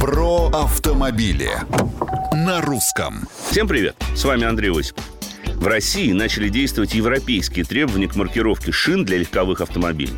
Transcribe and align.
Про 0.00 0.48
автомобили 0.52 1.50
на 2.32 2.60
русском. 2.60 3.26
Всем 3.50 3.66
привет! 3.66 3.96
С 4.14 4.24
вами 4.24 4.44
Андрей 4.44 4.70
Осипов. 4.70 5.04
В 5.56 5.66
России 5.66 6.12
начали 6.12 6.48
действовать 6.48 6.94
европейские 6.94 7.64
требования 7.64 8.06
к 8.06 8.14
маркировке 8.14 8.70
шин 8.70 9.04
для 9.04 9.18
легковых 9.18 9.60
автомобилей. 9.60 10.16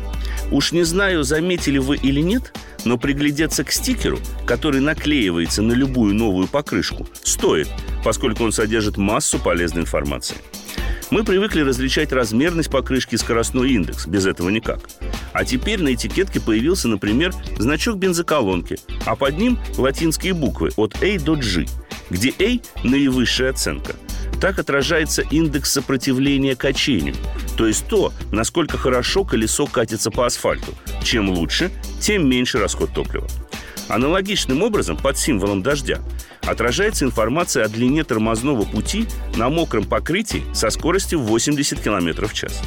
Уж 0.51 0.71
не 0.71 0.83
знаю, 0.83 1.23
заметили 1.23 1.79
вы 1.79 1.97
или 1.97 2.21
нет, 2.21 2.53
но 2.85 2.97
приглядеться 2.97 3.63
к 3.63 3.71
стикеру, 3.71 4.19
который 4.45 4.81
наклеивается 4.81 5.63
на 5.63 5.73
любую 5.73 6.13
новую 6.13 6.47
покрышку, 6.47 7.07
стоит, 7.23 7.67
поскольку 8.03 8.43
он 8.43 8.51
содержит 8.51 8.97
массу 8.97 9.39
полезной 9.39 9.81
информации. 9.81 10.37
Мы 11.09 11.25
привыкли 11.25 11.61
различать 11.61 12.13
размерность 12.13 12.69
покрышки 12.69 13.15
и 13.15 13.17
скоростной 13.17 13.71
индекс. 13.71 14.07
Без 14.07 14.25
этого 14.25 14.49
никак. 14.49 14.79
А 15.33 15.45
теперь 15.45 15.81
на 15.81 15.93
этикетке 15.93 16.39
появился, 16.39 16.87
например, 16.87 17.33
значок 17.57 17.97
бензоколонки, 17.97 18.77
а 19.05 19.15
под 19.15 19.37
ним 19.37 19.59
латинские 19.77 20.33
буквы 20.33 20.71
от 20.75 21.01
A 21.01 21.19
до 21.19 21.35
G, 21.35 21.65
где 22.09 22.33
A– 22.39 22.59
наивысшая 22.83 23.51
оценка. 23.51 23.95
Так 24.41 24.57
отражается 24.57 25.21
индекс 25.21 25.71
сопротивления 25.71 26.55
качению, 26.55 27.15
то 27.57 27.67
есть 27.67 27.85
то, 27.87 28.11
насколько 28.31 28.77
хорошо 28.77 29.23
колесо 29.23 29.67
катится 29.67 30.09
по 30.09 30.25
асфальту. 30.25 30.73
Чем 31.03 31.29
лучше, 31.29 31.71
тем 31.99 32.27
меньше 32.27 32.57
расход 32.57 32.91
топлива. 32.91 33.27
Аналогичным 33.87 34.63
образом, 34.63 34.97
под 34.97 35.17
символом 35.17 35.61
дождя, 35.61 35.99
отражается 36.43 37.05
информация 37.05 37.65
о 37.65 37.69
длине 37.69 38.03
тормозного 38.03 38.63
пути 38.63 39.05
на 39.35 39.49
мокром 39.49 39.83
покрытии 39.83 40.43
со 40.53 40.69
скоростью 40.69 41.19
80 41.19 41.79
км 41.79 42.25
в 42.25 42.33
час. 42.33 42.61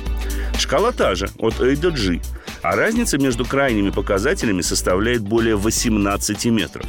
Шкала 0.59 0.93
та 0.93 1.15
же, 1.15 1.29
от 1.39 1.61
A 1.61 1.75
до 1.77 1.91
G, 1.91 2.21
а 2.65 2.77
разница 2.77 3.19
между 3.19 3.45
крайними 3.45 3.91
показателями 3.91 4.63
составляет 4.63 5.21
более 5.21 5.55
18 5.55 6.47
метров. 6.47 6.87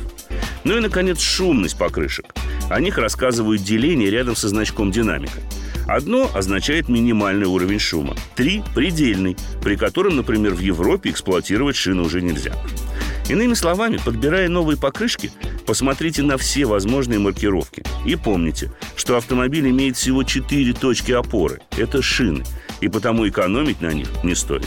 Ну 0.64 0.78
и, 0.78 0.80
наконец, 0.80 1.20
шумность 1.20 1.78
покрышек. 1.78 2.34
О 2.70 2.80
них 2.80 2.98
рассказывают 2.98 3.62
деления 3.62 4.10
рядом 4.10 4.38
со 4.38 4.48
значком 4.48 4.90
динамика. 4.90 5.42
Одно 5.86 6.32
означает 6.34 6.88
минимальный 6.88 7.46
уровень 7.46 7.80
шума, 7.80 8.16
три– 8.36 8.64
предельный, 8.76 9.36
при 9.62 9.76
котором, 9.76 10.16
например, 10.16 10.54
в 10.54 10.60
Европе 10.60 11.10
эксплуатировать 11.10 11.76
шины 11.76 12.04
уже 12.04 12.22
нельзя. 12.22 12.54
Иными 13.28 13.54
словами, 13.54 14.00
подбирая 14.04 14.48
новые 14.48 14.78
покрышки, 14.78 15.32
посмотрите 15.68 16.24
на 16.24 16.38
все 16.38 16.66
возможные 16.66 17.20
маркировки. 17.20 17.84
И 18.06 18.16
помните, 18.16 18.72
что 18.96 19.18
автомобиль 19.18 19.70
имеет 19.70 19.98
всего 19.98 20.24
4 20.24 20.74
точки 20.74 21.12
опоры. 21.12 21.60
Это 21.78 22.02
шины. 22.02 22.46
И 22.80 22.88
потому 22.88 23.28
экономить 23.28 23.82
на 23.82 23.92
них 23.92 24.08
не 24.24 24.36
стоит. 24.36 24.66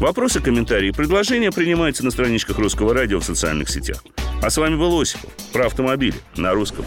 Вопросы, 0.00 0.40
комментарии 0.40 0.88
и 0.88 0.92
предложения 0.92 1.50
принимаются 1.50 2.04
на 2.04 2.10
страничках 2.10 2.58
Русского 2.58 2.92
радио 2.92 3.18
в 3.18 3.24
социальных 3.24 3.70
сетях. 3.70 4.04
А 4.42 4.50
с 4.50 4.58
вами 4.58 4.76
был 4.76 5.00
Осипов 5.00 5.30
про 5.52 5.66
автомобили 5.66 6.16
на 6.36 6.52
русском. 6.52 6.84